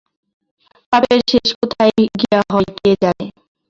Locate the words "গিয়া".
2.13-2.39